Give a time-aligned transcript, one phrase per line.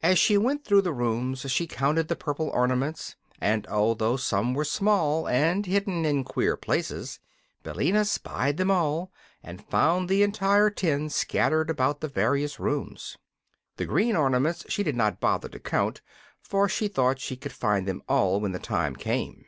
[0.00, 4.64] As she went through the rooms she counted the purple ornaments; and although some were
[4.64, 7.18] small and hidden in queer places,
[7.64, 9.10] Billina spied them all,
[9.42, 13.18] and found the entire ten scattered about the various rooms.
[13.76, 16.00] The green ornaments she did not bother to count,
[16.40, 19.46] for she thought she could find them all when the time came.